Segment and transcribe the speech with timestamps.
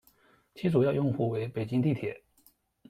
[0.55, 2.23] 其主要用户为北京地铁。